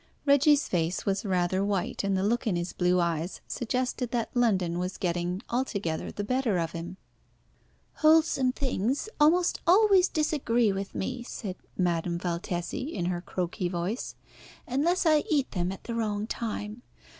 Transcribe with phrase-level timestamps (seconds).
[0.25, 4.79] Reggie's face was rather white, and the look in his blue eyes suggested that London
[4.79, 6.97] was getting altogether the better of him.
[7.97, 14.15] "Wholesome things almost always disagree with me," said Madame Valtesi, in her croaky voice,
[14.65, 16.81] "unless I eat them at the wrong time.